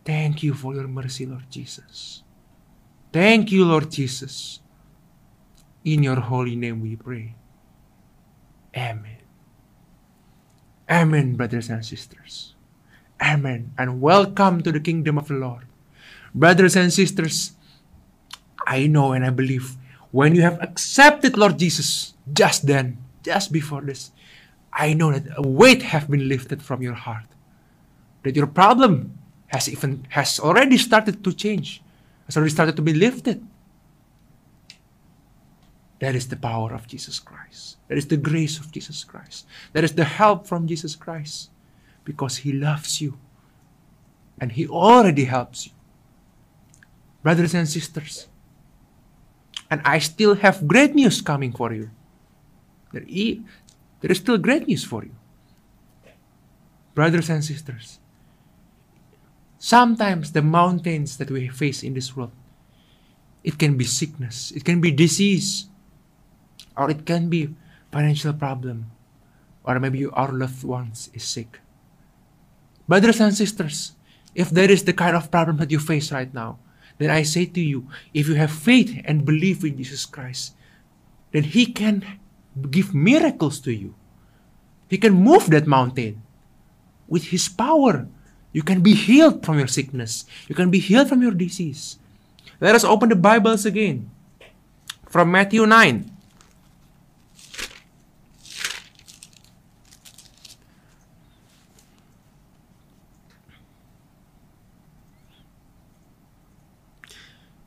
Thank 0.04 0.42
you 0.42 0.54
for 0.54 0.74
your 0.74 0.88
mercy, 0.88 1.26
Lord 1.26 1.46
Jesus. 1.50 2.22
Thank 3.12 3.52
you, 3.52 3.64
Lord 3.64 3.90
Jesus. 3.90 4.60
In 5.84 6.02
your 6.02 6.20
holy 6.20 6.56
name 6.56 6.80
we 6.80 6.96
pray. 6.96 7.34
Amen. 8.76 9.22
Amen, 10.88 11.36
brothers 11.36 11.70
and 11.70 11.84
sisters. 11.84 12.54
Amen. 13.20 13.72
And 13.76 14.00
welcome 14.00 14.62
to 14.62 14.72
the 14.72 14.80
kingdom 14.80 15.18
of 15.18 15.28
the 15.28 15.34
Lord. 15.34 15.66
Brothers 16.34 16.76
and 16.76 16.92
sisters, 16.92 17.52
I 18.66 18.86
know 18.86 19.12
and 19.12 19.24
I 19.24 19.30
believe 19.30 19.76
when 20.10 20.34
you 20.34 20.42
have 20.42 20.60
accepted 20.62 21.36
Lord 21.36 21.58
Jesus 21.58 22.14
just 22.32 22.66
then, 22.66 22.98
just 23.22 23.52
before 23.52 23.82
this, 23.82 24.10
I 24.72 24.94
know 24.94 25.12
that 25.12 25.24
a 25.36 25.46
weight 25.46 25.82
have 25.82 26.10
been 26.10 26.28
lifted 26.28 26.62
from 26.62 26.82
your 26.82 26.94
heart. 26.94 27.26
That 28.22 28.36
your 28.36 28.46
problem 28.46 29.18
has 29.48 29.68
even 29.68 30.06
has 30.10 30.38
already 30.38 30.78
started 30.78 31.24
to 31.24 31.32
change, 31.32 31.82
has 32.26 32.36
already 32.36 32.52
started 32.52 32.76
to 32.76 32.82
be 32.82 32.94
lifted. 32.94 33.44
That 36.00 36.14
is 36.14 36.28
the 36.28 36.36
power 36.36 36.72
of 36.72 36.86
Jesus 36.86 37.18
Christ. 37.18 37.76
That 37.88 37.98
is 37.98 38.06
the 38.06 38.16
grace 38.16 38.58
of 38.58 38.72
Jesus 38.72 39.04
Christ. 39.04 39.46
That 39.72 39.84
is 39.84 39.92
the 39.92 40.04
help 40.04 40.46
from 40.46 40.66
Jesus 40.66 40.96
Christ. 40.96 41.50
Because 42.04 42.38
He 42.38 42.52
loves 42.52 43.00
you. 43.00 43.18
And 44.40 44.52
He 44.52 44.66
already 44.66 45.24
helps 45.24 45.66
you. 45.66 45.72
Brothers 47.22 47.54
and 47.54 47.68
sisters, 47.68 48.28
and 49.70 49.82
I 49.84 49.98
still 49.98 50.34
have 50.36 50.66
great 50.66 50.94
news 50.94 51.20
coming 51.20 51.52
for 51.52 51.72
you. 51.72 51.90
There 52.92 53.04
is 54.10 54.18
still 54.18 54.38
great 54.38 54.66
news 54.66 54.84
for 54.84 55.04
you. 55.04 55.14
Brothers 56.94 57.28
and 57.28 57.44
sisters, 57.44 58.00
Sometimes 59.62 60.32
the 60.32 60.40
mountains 60.40 61.18
that 61.18 61.30
we 61.30 61.46
face 61.46 61.82
in 61.82 61.92
this 61.92 62.16
world, 62.16 62.32
it 63.44 63.58
can 63.58 63.76
be 63.76 63.84
sickness, 63.84 64.50
it 64.56 64.64
can 64.64 64.80
be 64.80 64.90
disease, 64.90 65.68
or 66.78 66.90
it 66.90 67.04
can 67.04 67.28
be 67.28 67.54
financial 67.92 68.32
problem, 68.32 68.90
or 69.62 69.78
maybe 69.78 70.06
our 70.06 70.32
loved 70.32 70.64
ones 70.64 71.10
is 71.12 71.24
sick. 71.24 71.60
Brothers 72.90 73.22
and 73.22 73.30
sisters, 73.30 73.94
if 74.34 74.50
there 74.50 74.66
is 74.66 74.82
the 74.82 74.92
kind 74.92 75.14
of 75.14 75.30
problem 75.30 75.62
that 75.62 75.70
you 75.70 75.78
face 75.78 76.10
right 76.10 76.32
now, 76.34 76.58
then 76.98 77.10
I 77.14 77.22
say 77.22 77.46
to 77.46 77.62
you, 77.62 77.86
if 78.10 78.26
you 78.26 78.34
have 78.34 78.50
faith 78.50 78.98
and 79.06 79.22
believe 79.22 79.62
in 79.62 79.78
Jesus 79.78 80.04
Christ, 80.04 80.58
then 81.30 81.46
He 81.46 81.70
can 81.70 82.02
give 82.66 82.90
miracles 82.90 83.62
to 83.62 83.70
you. 83.70 83.94
He 84.90 84.98
can 84.98 85.14
move 85.14 85.46
that 85.54 85.70
mountain 85.70 86.20
with 87.06 87.30
His 87.30 87.46
power 87.46 88.10
you 88.52 88.62
can 88.62 88.82
be 88.82 88.94
healed 88.94 89.46
from 89.46 89.58
your 89.58 89.70
sickness. 89.70 90.26
You 90.48 90.54
can 90.54 90.70
be 90.70 90.82
healed 90.82 91.08
from 91.08 91.22
your 91.22 91.34
disease. 91.34 91.98
Let 92.58 92.74
us 92.74 92.84
open 92.84 93.08
the 93.08 93.16
Bibles 93.16 93.64
again 93.64 94.10
from 95.06 95.30
Matthew 95.30 95.64
9. 95.66 96.10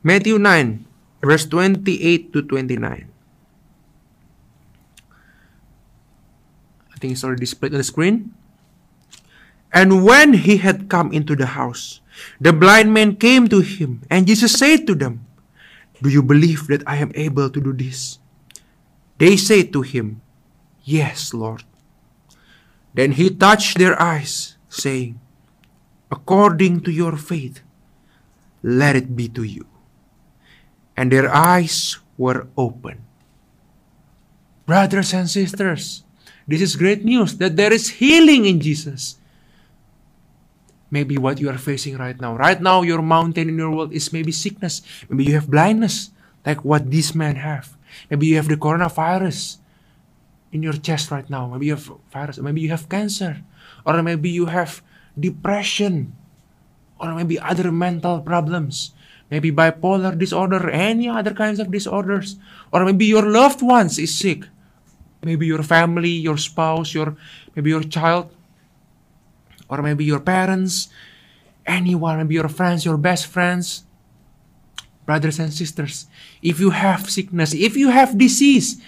Matthew 0.04 0.36
9, 0.36 0.84
verse 1.24 1.48
28 1.48 2.36
to 2.36 2.44
29. 2.44 3.08
I 6.92 6.96
think 7.00 7.16
it's 7.16 7.24
already 7.24 7.40
displayed 7.40 7.72
on 7.72 7.80
the 7.80 7.88
screen. 7.88 8.36
And 9.72 10.04
when 10.04 10.44
he 10.44 10.58
had 10.58 10.92
come 10.92 11.08
into 11.08 11.34
the 11.34 11.56
house, 11.56 12.04
the 12.38 12.52
blind 12.52 12.92
man 12.92 13.16
came 13.16 13.48
to 13.48 13.64
him, 13.64 14.04
and 14.12 14.28
Jesus 14.28 14.52
said 14.52 14.86
to 14.86 14.94
them, 14.94 15.24
Do 16.04 16.12
you 16.12 16.22
believe 16.22 16.68
that 16.68 16.84
I 16.86 17.00
am 17.00 17.10
able 17.16 17.48
to 17.48 17.60
do 17.60 17.72
this? 17.72 18.20
They 19.16 19.40
said 19.40 19.72
to 19.72 19.80
him, 19.80 20.20
Yes, 20.84 21.32
Lord. 21.32 21.64
Then 22.92 23.12
he 23.12 23.32
touched 23.32 23.80
their 23.80 23.96
eyes, 23.96 24.60
saying, 24.68 25.18
According 26.12 26.84
to 26.84 26.92
your 26.92 27.16
faith, 27.16 27.64
let 28.62 28.94
it 28.94 29.16
be 29.16 29.32
to 29.32 29.42
you. 29.42 29.64
And 30.96 31.10
their 31.10 31.32
eyes 31.32 31.98
were 32.16 32.46
open. 32.56 33.02
Brothers 34.66 35.12
and 35.12 35.28
sisters, 35.28 36.04
this 36.46 36.62
is 36.62 36.76
great 36.76 37.04
news 37.04 37.36
that 37.38 37.56
there 37.56 37.72
is 37.72 38.00
healing 38.00 38.46
in 38.46 38.60
Jesus 38.60 39.18
maybe 40.94 41.18
what 41.18 41.42
you 41.42 41.50
are 41.50 41.58
facing 41.58 41.98
right 41.98 42.14
now. 42.22 42.38
Right 42.38 42.62
now, 42.62 42.86
your 42.86 43.02
mountain 43.02 43.50
in 43.50 43.58
your 43.58 43.74
world 43.74 43.90
is 43.90 44.14
maybe 44.14 44.30
sickness. 44.30 44.86
Maybe 45.10 45.26
you 45.26 45.34
have 45.34 45.50
blindness, 45.50 46.14
like 46.46 46.62
what 46.62 46.86
these 46.86 47.18
men 47.18 47.34
have. 47.34 47.74
Maybe 48.06 48.30
you 48.30 48.38
have 48.38 48.46
the 48.46 48.54
coronavirus 48.54 49.58
in 50.54 50.62
your 50.62 50.78
chest 50.78 51.10
right 51.10 51.26
now. 51.26 51.50
Maybe 51.50 51.66
you 51.66 51.74
have 51.74 51.90
virus. 52.14 52.38
Maybe 52.38 52.62
you 52.62 52.70
have 52.70 52.86
cancer, 52.86 53.42
or 53.82 53.98
maybe 54.06 54.30
you 54.30 54.46
have 54.46 54.78
depression, 55.18 56.14
or 57.02 57.10
maybe 57.18 57.42
other 57.42 57.74
mental 57.74 58.22
problems. 58.22 58.93
Maybe 59.30 59.50
bipolar 59.50 60.16
disorder, 60.18 60.70
any 60.70 61.08
other 61.08 61.32
kinds 61.32 61.58
of 61.58 61.70
disorders, 61.70 62.36
or 62.72 62.84
maybe 62.84 63.06
your 63.06 63.24
loved 63.24 63.62
ones 63.62 63.98
is 63.98 64.14
sick. 64.14 64.44
Maybe 65.22 65.46
your 65.46 65.62
family, 65.62 66.10
your 66.10 66.36
spouse, 66.36 66.92
your 66.92 67.16
maybe 67.56 67.70
your 67.70 67.82
child 67.82 68.28
or 69.68 69.82
maybe 69.82 70.04
your 70.04 70.20
parents, 70.20 70.88
anyone, 71.66 72.18
maybe 72.18 72.34
your 72.34 72.48
friends, 72.48 72.84
your 72.84 72.96
best 72.96 73.26
friends, 73.26 73.84
brothers 75.06 75.38
and 75.38 75.52
sisters. 75.52 76.06
If 76.42 76.60
you 76.60 76.70
have 76.70 77.08
sickness, 77.08 77.54
if 77.54 77.76
you 77.76 77.90
have 77.90 78.18
disease, 78.18 78.80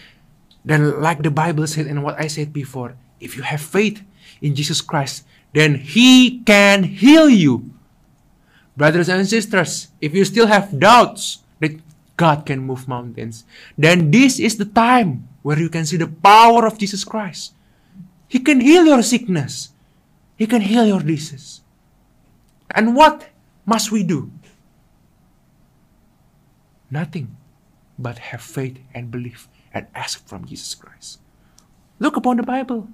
then 0.64 1.00
like 1.00 1.22
the 1.22 1.30
Bible 1.30 1.66
said 1.66 1.86
and 1.86 2.02
what 2.02 2.18
I 2.20 2.26
said 2.26 2.52
before, 2.52 2.96
if 3.20 3.36
you 3.36 3.42
have 3.42 3.60
faith 3.60 4.02
in 4.40 4.54
Jesus 4.54 4.80
Christ, 4.80 5.24
then 5.54 5.76
He 5.76 6.42
can 6.44 6.84
heal 6.84 7.28
you. 7.28 7.70
Brothers 8.76 9.08
and 9.08 9.26
sisters, 9.26 9.88
if 10.00 10.14
you 10.14 10.24
still 10.24 10.46
have 10.46 10.78
doubts 10.78 11.40
that 11.60 11.80
God 12.16 12.44
can 12.44 12.60
move 12.60 12.86
mountains, 12.86 13.44
then 13.76 14.10
this 14.10 14.38
is 14.38 14.56
the 14.56 14.68
time 14.68 15.28
where 15.40 15.58
you 15.58 15.68
can 15.68 15.86
see 15.86 15.96
the 15.96 16.06
power 16.08 16.66
of 16.66 16.76
Jesus 16.76 17.04
Christ. 17.04 17.54
He 18.28 18.38
can 18.38 18.60
heal 18.60 18.84
your 18.84 19.02
sickness. 19.02 19.72
He 20.36 20.46
can 20.46 20.60
heal 20.60 20.84
your 20.84 21.00
disease. 21.00 21.62
And 22.70 22.94
what 22.94 23.32
must 23.64 23.90
we 23.90 24.02
do? 24.02 24.30
Nothing 26.90 27.36
but 27.98 28.18
have 28.30 28.42
faith 28.42 28.78
and 28.92 29.10
believe 29.10 29.48
and 29.72 29.86
ask 29.94 30.26
from 30.28 30.44
Jesus 30.44 30.74
Christ. 30.74 31.20
Look 31.98 32.16
upon 32.16 32.36
the 32.36 32.42
Bible. 32.42 32.88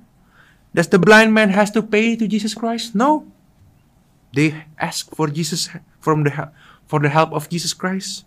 Does 0.74 0.88
the 0.88 0.98
blind 0.98 1.34
man 1.34 1.50
has 1.50 1.70
to 1.72 1.82
pay 1.82 2.16
to 2.16 2.28
Jesus 2.28 2.54
Christ? 2.54 2.94
No. 2.94 3.26
They 4.34 4.64
ask 4.78 5.14
for 5.14 5.28
Jesus 5.28 5.68
from 6.00 6.24
the 6.24 6.50
for 6.86 7.00
the 7.00 7.08
help 7.08 7.32
of 7.32 7.48
Jesus 7.48 7.72
Christ. 7.72 8.24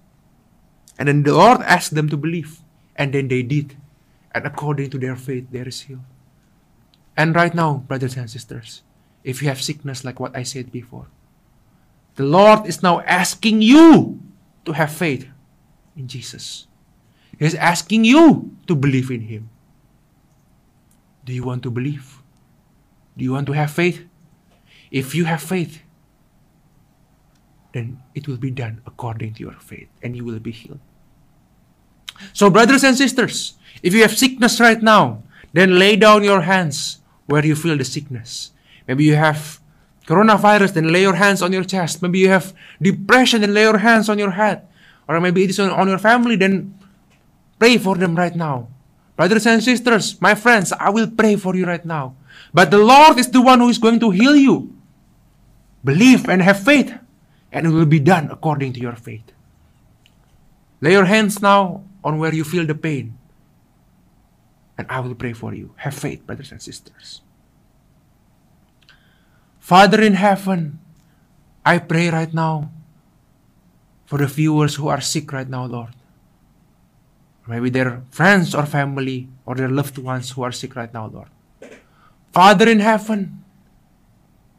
And 0.98 1.08
then 1.08 1.24
the 1.24 1.34
Lord 1.34 1.62
asked 1.62 1.94
them 1.94 2.10
to 2.10 2.18
believe. 2.18 2.62
And 2.96 3.14
then 3.14 3.28
they 3.28 3.44
did. 3.44 3.76
And 4.32 4.46
according 4.46 4.90
to 4.92 4.98
their 4.98 5.16
faith, 5.16 5.48
they 5.52 5.60
is 5.60 5.82
healed. 5.82 6.08
And 7.18 7.36
right 7.36 7.54
now, 7.54 7.86
brothers 7.88 8.16
and 8.18 8.30
sisters, 8.30 8.84
if 9.24 9.42
you 9.42 9.48
have 9.48 9.62
sickness 9.62 10.04
like 10.04 10.20
what 10.20 10.36
I 10.36 10.44
said 10.44 10.72
before, 10.72 11.08
the 12.16 12.24
Lord 12.24 12.66
is 12.66 12.84
now 12.84 13.02
asking 13.02 13.62
you 13.62 14.20
to 14.66 14.72
have 14.72 14.92
faith 14.92 15.28
in 15.96 16.08
Jesus. 16.08 16.68
He's 17.38 17.56
asking 17.56 18.06
you 18.06 18.56
to 18.68 18.76
believe 18.76 19.12
in 19.12 19.22
Him. 19.28 19.50
Do 21.24 21.34
you 21.34 21.44
want 21.44 21.64
to 21.64 21.72
believe? 21.72 22.22
Do 23.18 23.24
you 23.24 23.34
want 23.34 23.48
to 23.48 23.54
have 23.54 23.72
faith? 23.72 24.04
If 24.92 25.16
you 25.16 25.26
have 25.26 25.42
faith, 25.42 25.82
then 27.76 28.00
it 28.16 28.24
will 28.24 28.40
be 28.40 28.50
done 28.50 28.80
according 28.88 29.36
to 29.36 29.44
your 29.44 29.60
faith 29.60 29.92
and 30.00 30.16
you 30.16 30.24
will 30.24 30.40
be 30.40 30.56
healed. 30.56 30.80
So, 32.32 32.50
brothers 32.50 32.88
and 32.88 32.96
sisters, 32.96 33.60
if 33.84 33.94
you 33.94 34.02
have 34.08 34.16
sickness 34.16 34.64
right 34.64 34.82
now, 34.82 35.28
then 35.52 35.76
lay 35.76 36.00
down 36.00 36.24
your 36.24 36.48
hands 36.48 37.04
where 37.28 37.46
you 37.46 37.54
feel 37.54 37.76
the 37.76 37.84
sickness. 37.84 38.56
Maybe 38.88 39.04
you 39.04 39.20
have 39.20 39.60
coronavirus, 40.08 40.80
then 40.80 40.88
lay 40.88 41.02
your 41.04 41.20
hands 41.20 41.44
on 41.44 41.52
your 41.52 41.68
chest. 41.68 42.02
Maybe 42.02 42.20
you 42.20 42.30
have 42.30 42.56
depression, 42.82 43.42
then 43.42 43.54
lay 43.54 43.68
your 43.68 43.84
hands 43.84 44.08
on 44.08 44.18
your 44.18 44.32
head. 44.32 44.64
Or 45.10 45.20
maybe 45.20 45.44
it 45.44 45.50
is 45.50 45.60
on, 45.60 45.70
on 45.70 45.92
your 45.92 46.00
family, 46.00 46.40
then 46.40 46.80
pray 47.60 47.78
for 47.78 48.00
them 48.00 48.16
right 48.16 48.36
now. 48.36 48.72
Brothers 49.18 49.48
and 49.48 49.62
sisters, 49.62 50.16
my 50.22 50.34
friends, 50.34 50.72
I 50.72 50.90
will 50.92 51.12
pray 51.12 51.36
for 51.36 51.56
you 51.56 51.66
right 51.68 51.84
now. 51.84 52.16
But 52.54 52.72
the 52.72 52.80
Lord 52.80 53.20
is 53.20 53.28
the 53.32 53.42
one 53.42 53.60
who 53.60 53.68
is 53.68 53.78
going 53.78 54.00
to 54.00 54.12
heal 54.12 54.36
you. 54.36 54.72
Believe 55.84 56.30
and 56.30 56.42
have 56.42 56.64
faith, 56.64 56.96
and 57.56 57.66
it 57.66 57.72
will 57.72 57.88
be 57.88 58.04
done 58.04 58.28
according 58.30 58.74
to 58.74 58.82
your 58.82 59.00
faith. 59.00 59.32
Lay 60.82 60.92
your 60.92 61.06
hands 61.08 61.42
now 61.42 61.88
on 62.04 62.20
where 62.20 62.36
you 62.36 62.44
feel 62.44 62.68
the 62.68 62.76
pain, 62.76 63.18
and 64.78 64.86
I 64.92 65.00
will 65.00 65.16
pray 65.16 65.32
for 65.32 65.56
you. 65.56 65.72
Have 65.78 65.96
faith, 65.96 66.28
brothers 66.28 66.52
and 66.52 66.62
sisters. 66.62 67.22
Father 69.64 70.04
in 70.04 70.20
heaven, 70.20 70.84
I 71.66 71.80
pray 71.80 72.10
right 72.10 72.32
now 72.34 72.70
for 74.06 74.20
the 74.20 74.28
viewers 74.28 74.76
who 74.76 74.90
are 74.90 75.00
sick 75.00 75.32
right 75.32 75.48
now, 75.48 75.66
Lord. 75.66 75.96
Maybe 77.48 77.70
their 77.70 78.04
friends 78.12 78.54
or 78.54 78.66
family 78.66 79.30
or 79.46 79.56
their 79.56 79.70
loved 79.70 79.98
ones 79.98 80.30
who 80.32 80.44
are 80.44 80.52
sick 80.52 80.76
right 80.76 80.94
now, 80.94 81.08
Lord. 81.08 81.30
Father 82.34 82.68
in 82.68 82.82
heaven, 82.82 83.46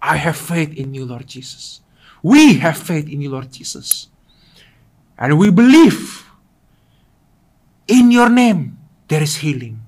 I 0.00 0.16
have 0.16 0.36
faith 0.36 0.72
in 0.72 0.94
you, 0.94 1.04
Lord 1.04 1.26
Jesus. 1.26 1.82
We 2.22 2.58
have 2.58 2.78
faith 2.78 3.08
in 3.08 3.20
you, 3.20 3.30
Lord 3.30 3.52
Jesus. 3.52 4.08
And 5.18 5.38
we 5.38 5.50
believe 5.50 6.24
in 7.86 8.10
your 8.10 8.28
name 8.28 8.78
there 9.08 9.22
is 9.22 9.36
healing. 9.36 9.80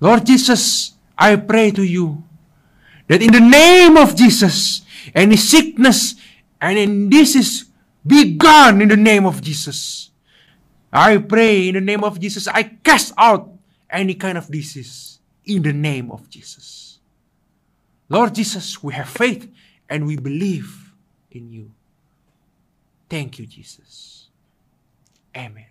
Lord 0.00 0.24
Jesus, 0.26 0.92
I 1.16 1.36
pray 1.36 1.70
to 1.72 1.82
you 1.82 2.24
that 3.08 3.22
in 3.22 3.32
the 3.32 3.40
name 3.40 3.96
of 3.96 4.14
Jesus, 4.14 4.82
any 5.14 5.36
sickness 5.36 6.14
and 6.60 6.78
any 6.78 7.08
disease 7.08 7.66
be 8.06 8.36
gone 8.36 8.80
in 8.80 8.88
the 8.88 8.96
name 8.96 9.26
of 9.26 9.42
Jesus. 9.42 10.10
I 10.92 11.18
pray 11.18 11.68
in 11.68 11.74
the 11.74 11.80
name 11.80 12.04
of 12.04 12.18
Jesus, 12.18 12.48
I 12.48 12.62
cast 12.62 13.12
out 13.18 13.50
any 13.90 14.14
kind 14.14 14.38
of 14.38 14.48
disease 14.50 15.18
in 15.44 15.62
the 15.62 15.72
name 15.72 16.10
of 16.10 16.28
Jesus. 16.30 16.98
Lord 18.08 18.34
Jesus, 18.34 18.82
we 18.82 18.94
have 18.94 19.08
faith 19.08 19.50
and 19.88 20.06
we 20.06 20.16
believe 20.16 20.92
in 21.30 21.50
you. 21.50 21.70
Thank 23.08 23.38
you, 23.38 23.46
Jesus. 23.46 24.28
Amen. 25.36 25.66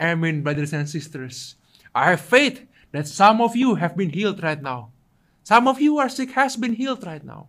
Amen, 0.00 0.42
brothers 0.42 0.72
and 0.72 0.88
sisters. 0.88 1.56
I 1.94 2.10
have 2.10 2.20
faith 2.20 2.66
that 2.92 3.08
some 3.08 3.40
of 3.40 3.56
you 3.56 3.74
have 3.76 3.96
been 3.96 4.10
healed 4.10 4.42
right 4.42 4.60
now. 4.60 4.90
Some 5.42 5.66
of 5.66 5.80
you 5.80 5.98
are 5.98 6.08
sick, 6.08 6.32
has 6.32 6.56
been 6.56 6.74
healed 6.74 7.06
right 7.06 7.24
now. 7.24 7.48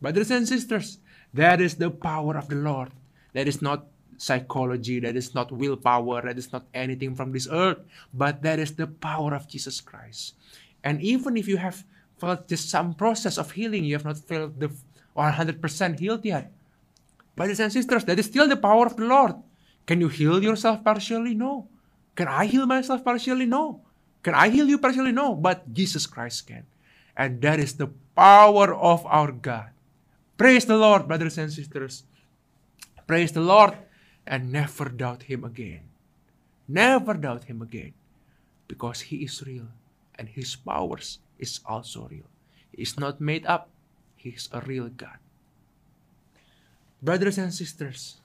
Brothers 0.00 0.30
and 0.30 0.46
sisters, 0.46 0.98
that 1.32 1.60
is 1.60 1.76
the 1.76 1.90
power 1.90 2.36
of 2.36 2.48
the 2.48 2.56
Lord. 2.56 2.90
That 3.32 3.46
is 3.48 3.62
not 3.62 3.86
psychology, 4.18 5.00
that 5.00 5.16
is 5.16 5.34
not 5.34 5.50
willpower, 5.50 6.22
that 6.22 6.38
is 6.38 6.52
not 6.52 6.66
anything 6.74 7.14
from 7.14 7.32
this 7.32 7.48
earth, 7.50 7.78
but 8.12 8.42
that 8.42 8.58
is 8.58 8.74
the 8.74 8.86
power 8.86 9.34
of 9.34 9.48
Jesus 9.48 9.80
Christ. 9.80 10.34
And 10.84 11.00
even 11.00 11.36
if 11.36 11.48
you 11.48 11.56
have 11.56 11.84
felt 12.22 12.46
just 12.46 12.70
some 12.70 12.94
process 12.94 13.34
of 13.34 13.50
healing, 13.50 13.82
you 13.82 13.98
have 13.98 14.06
not 14.06 14.22
felt 14.22 14.54
the 14.54 14.70
100% 15.18 15.98
healed 15.98 16.22
yet. 16.22 16.54
Brothers 17.34 17.58
and 17.58 17.74
sisters, 17.74 18.06
that 18.06 18.22
is 18.22 18.30
still 18.30 18.46
the 18.46 18.54
power 18.54 18.86
of 18.86 18.94
the 18.94 19.10
Lord. 19.10 19.34
Can 19.90 19.98
you 19.98 20.06
heal 20.06 20.38
yourself 20.38 20.86
partially? 20.86 21.34
No. 21.34 21.66
Can 22.14 22.30
I 22.30 22.46
heal 22.46 22.70
myself 22.70 23.02
partially? 23.02 23.50
No. 23.50 23.82
Can 24.22 24.38
I 24.38 24.54
heal 24.54 24.70
you 24.70 24.78
partially? 24.78 25.10
No. 25.10 25.34
But 25.34 25.66
Jesus 25.74 26.06
Christ 26.06 26.46
can. 26.46 26.62
And 27.18 27.42
that 27.42 27.58
is 27.58 27.74
the 27.74 27.90
power 28.14 28.70
of 28.70 29.02
our 29.10 29.34
God. 29.34 29.74
Praise 30.38 30.64
the 30.64 30.78
Lord, 30.78 31.10
brothers 31.10 31.38
and 31.38 31.50
sisters. 31.50 32.06
Praise 33.10 33.32
the 33.34 33.42
Lord 33.42 33.74
and 34.22 34.54
never 34.54 34.86
doubt 34.86 35.26
Him 35.26 35.42
again. 35.42 35.90
Never 36.70 37.18
doubt 37.18 37.50
Him 37.50 37.58
again. 37.66 37.98
Because 38.70 39.10
He 39.10 39.26
is 39.26 39.42
real 39.42 39.66
and 40.14 40.30
His 40.30 40.54
powers 40.54 41.18
is 41.42 41.58
also 41.66 42.06
real. 42.06 42.30
He 42.70 42.86
is 42.86 42.94
not 42.94 43.20
made 43.20 43.44
up, 43.44 43.68
He 44.14 44.30
is 44.30 44.48
a 44.54 44.62
real 44.62 44.88
God. 44.88 45.18
Brothers 47.02 47.36
and 47.36 47.52
sisters, 47.52 48.22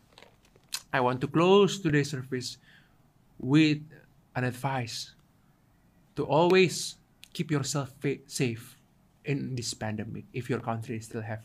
I 0.93 1.01
want 1.01 1.19
to 1.25 1.27
close 1.27 1.81
today's 1.81 2.13
service 2.13 2.61
with 3.41 3.81
an 4.37 4.45
advice 4.45 5.17
to 6.15 6.23
always 6.23 7.01
keep 7.33 7.49
yourself 7.49 7.89
safe 8.29 8.77
in 9.25 9.57
this 9.57 9.73
pandemic. 9.73 10.29
If 10.31 10.49
your 10.49 10.61
country 10.61 11.01
still 11.01 11.25
have 11.25 11.41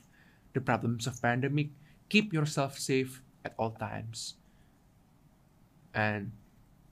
the 0.53 0.61
problems 0.61 1.09
of 1.09 1.21
pandemic, 1.21 1.73
keep 2.13 2.33
yourself 2.33 2.79
safe 2.79 3.25
at 3.45 3.57
all 3.57 3.73
times. 3.73 4.37
And 5.97 6.33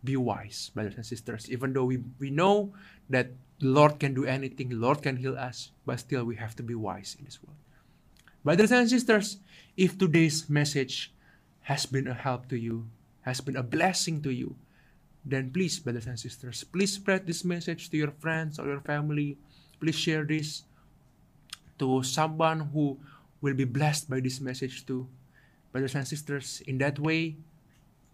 be 0.04 0.16
wise, 0.16 0.72
brothers 0.72 0.96
and 0.96 1.04
sisters. 1.04 1.48
Even 1.52 1.72
though 1.72 1.84
we, 1.84 2.00
we 2.18 2.30
know 2.32 2.72
that 3.08 3.28
the 3.60 3.68
Lord 3.68 4.00
can 4.00 4.14
do 4.14 4.24
anything, 4.24 4.70
the 4.70 4.80
Lord 4.80 5.02
can 5.02 5.16
heal 5.16 5.36
us, 5.36 5.70
but 5.84 6.00
still 6.00 6.24
we 6.24 6.36
have 6.36 6.56
to 6.56 6.62
be 6.62 6.74
wise 6.74 7.14
in 7.18 7.24
this 7.24 7.38
world. 7.42 7.56
Brothers 8.42 8.72
and 8.72 8.88
sisters, 8.88 9.36
if 9.76 9.98
today's 9.98 10.48
message 10.48 11.12
has 11.68 11.84
been 11.84 12.08
a 12.08 12.14
help 12.14 12.48
to 12.48 12.56
you, 12.56 12.88
has 13.20 13.40
been 13.40 13.56
a 13.56 13.62
blessing 13.62 14.22
to 14.22 14.32
you, 14.32 14.56
then 15.24 15.52
please, 15.52 15.78
brothers 15.78 16.06
and 16.06 16.18
sisters, 16.18 16.64
please 16.64 16.94
spread 16.94 17.26
this 17.26 17.44
message 17.44 17.90
to 17.90 17.96
your 17.96 18.10
friends 18.16 18.58
or 18.58 18.66
your 18.66 18.80
family. 18.80 19.36
Please 19.78 19.96
share 19.96 20.24
this 20.24 20.64
to 21.78 22.02
someone 22.02 22.60
who 22.72 22.98
will 23.40 23.52
be 23.52 23.64
blessed 23.64 24.08
by 24.08 24.20
this 24.20 24.40
message 24.40 24.86
too. 24.86 25.06
Brothers 25.72 25.94
and 25.94 26.08
sisters, 26.08 26.62
in 26.66 26.78
that 26.78 26.98
way, 26.98 27.36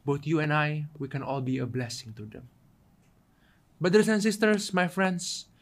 both 0.04 0.26
you 0.26 0.40
and 0.40 0.52
I, 0.52 0.86
we 0.98 1.06
can 1.06 1.22
all 1.22 1.40
be 1.40 1.58
a 1.58 1.66
blessing 1.66 2.12
to 2.14 2.26
them. 2.26 2.48
Brothers 3.76 4.08
and 4.08 4.22
sisters, 4.24 4.72
my 4.72 4.88
friends, 4.88 5.52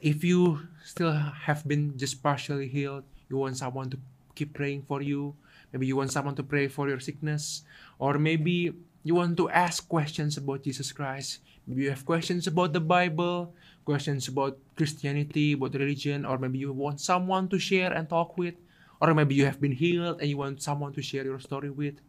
if 0.00 0.24
you 0.24 0.64
still 0.80 1.12
have 1.12 1.60
been 1.68 1.92
just 2.00 2.22
partially 2.22 2.68
healed, 2.68 3.04
you 3.28 3.36
want 3.36 3.60
someone 3.60 3.92
to 3.92 3.98
keep 4.34 4.56
praying 4.56 4.88
for 4.88 5.04
you, 5.04 5.36
maybe 5.72 5.84
you 5.84 5.94
want 5.94 6.10
someone 6.10 6.34
to 6.36 6.42
pray 6.42 6.68
for 6.68 6.88
your 6.88 7.00
sickness, 7.00 7.68
or 7.98 8.16
maybe 8.16 8.72
you 9.04 9.14
want 9.14 9.36
to 9.36 9.50
ask 9.52 9.84
questions 9.92 10.40
about 10.40 10.64
Jesus 10.64 10.88
Christ, 10.90 11.44
maybe 11.66 11.84
you 11.84 11.90
have 11.90 12.06
questions 12.08 12.46
about 12.46 12.72
the 12.72 12.80
Bible, 12.80 13.52
questions 13.84 14.28
about 14.28 14.56
Christianity, 14.74 15.52
about 15.52 15.74
religion, 15.74 16.24
or 16.24 16.38
maybe 16.38 16.64
you 16.64 16.72
want 16.72 16.98
someone 16.98 17.46
to 17.52 17.58
share 17.58 17.92
and 17.92 18.08
talk 18.08 18.38
with, 18.38 18.54
or 19.02 19.12
maybe 19.12 19.34
you 19.34 19.44
have 19.44 19.60
been 19.60 19.76
healed 19.76 20.20
and 20.24 20.30
you 20.30 20.38
want 20.38 20.62
someone 20.62 20.94
to 20.94 21.02
share 21.02 21.24
your 21.24 21.40
story 21.40 21.68
with, 21.68 22.00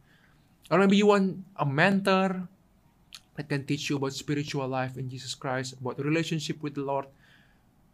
or 0.71 0.79
maybe 0.79 0.95
you 0.95 1.07
want 1.07 1.43
a 1.57 1.65
mentor 1.65 2.47
that 3.35 3.49
can 3.49 3.65
teach 3.65 3.89
you 3.89 3.97
about 3.97 4.13
spiritual 4.13 4.67
life 4.67 4.97
in 4.97 5.09
Jesus 5.09 5.33
Christ, 5.33 5.73
about 5.81 5.99
relationship 5.99 6.61
with 6.61 6.75
the 6.75 6.81
Lord. 6.81 7.05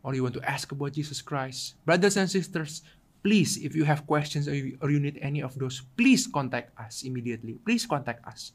or 0.03 0.15
you 0.15 0.23
want 0.23 0.35
to 0.35 0.43
ask 0.47 0.71
about 0.71 0.93
Jesus 0.95 1.21
Christ, 1.21 1.75
brothers 1.83 2.15
and 2.15 2.29
sisters, 2.29 2.81
please, 3.23 3.59
if 3.59 3.75
you 3.75 3.83
have 3.83 4.07
questions 4.07 4.47
or 4.47 4.55
you, 4.55 4.77
or 4.81 4.89
you 4.89 4.99
need 4.99 5.19
any 5.21 5.43
of 5.43 5.59
those, 5.59 5.83
please 5.97 6.27
contact 6.27 6.71
us 6.79 7.03
immediately. 7.03 7.59
Please 7.65 7.85
contact 7.85 8.23
us. 8.25 8.53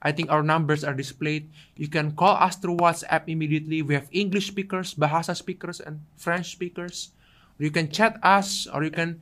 I 0.00 0.12
think 0.12 0.30
our 0.30 0.42
numbers 0.42 0.84
are 0.84 0.94
displayed. 0.94 1.50
You 1.76 1.88
can 1.88 2.14
call 2.14 2.38
us 2.38 2.56
through 2.56 2.78
WhatsApp 2.78 3.26
immediately. 3.26 3.82
We 3.82 3.94
have 3.94 4.08
English 4.12 4.46
speakers, 4.48 4.94
Bahasa 4.94 5.36
speakers, 5.36 5.80
and 5.80 6.00
French 6.16 6.52
speakers. 6.52 7.10
You 7.58 7.70
can 7.70 7.90
chat 7.90 8.16
us, 8.22 8.70
or 8.70 8.84
you 8.86 8.94
can 8.94 9.20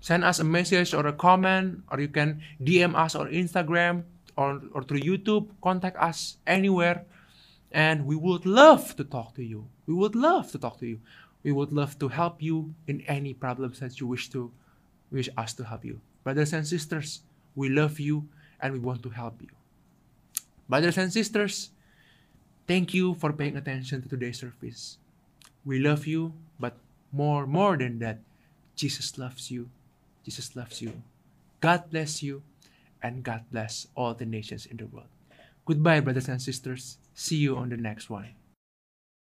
send 0.00 0.24
us 0.24 0.40
a 0.40 0.48
message 0.48 0.94
or 0.94 1.06
a 1.06 1.12
comment, 1.12 1.84
or 1.92 2.00
you 2.00 2.08
can 2.08 2.40
DM 2.58 2.96
us 2.96 3.14
on 3.14 3.28
Instagram 3.28 4.08
or, 4.36 4.62
or 4.72 4.82
through 4.82 5.00
YouTube. 5.00 5.48
Contact 5.62 5.96
us 5.96 6.38
anywhere. 6.46 7.04
And 7.72 8.06
we 8.06 8.16
would 8.16 8.44
love 8.44 8.96
to 8.96 9.04
talk 9.04 9.34
to 9.36 9.42
you. 9.42 9.66
We 9.86 9.94
would 9.94 10.14
love 10.14 10.50
to 10.52 10.58
talk 10.58 10.78
to 10.80 10.86
you. 10.86 11.00
We 11.42 11.52
would 11.52 11.72
love 11.72 11.98
to 11.98 12.08
help 12.08 12.42
you 12.42 12.74
in 12.86 13.00
any 13.02 13.34
problems 13.34 13.80
that 13.80 13.98
you 14.00 14.06
wish 14.06 14.30
to 14.30 14.52
wish 15.10 15.28
us 15.36 15.52
to 15.54 15.64
help 15.64 15.84
you. 15.84 16.00
Brothers 16.24 16.52
and 16.52 16.66
sisters, 16.66 17.20
we 17.54 17.68
love 17.68 18.00
you 18.00 18.28
and 18.60 18.72
we 18.72 18.78
want 18.78 19.02
to 19.02 19.10
help 19.10 19.42
you. 19.42 19.48
Brothers 20.68 20.96
and 20.96 21.12
sisters, 21.12 21.70
thank 22.66 22.94
you 22.94 23.14
for 23.14 23.32
paying 23.32 23.56
attention 23.56 24.00
to 24.02 24.08
today's 24.08 24.38
service. 24.38 24.96
We 25.64 25.78
love 25.78 26.06
you, 26.06 26.32
but 26.58 26.76
more 27.12 27.46
more 27.46 27.76
than 27.76 27.98
that, 27.98 28.20
Jesus 28.74 29.18
loves 29.18 29.50
you. 29.50 29.68
Jesus 30.24 30.56
loves 30.56 30.80
you. 30.80 31.02
God 31.60 31.90
bless 31.90 32.22
you, 32.22 32.42
and 33.02 33.22
God 33.22 33.44
bless 33.50 33.86
all 33.94 34.14
the 34.14 34.26
nations 34.26 34.66
in 34.66 34.76
the 34.76 34.86
world. 34.86 35.08
Goodbye, 35.64 36.00
brothers 36.00 36.28
and 36.28 36.40
sisters. 36.40 36.98
See 37.14 37.36
you 37.36 37.56
on 37.56 37.68
the 37.68 37.76
next 37.76 38.10
one. 38.10 38.34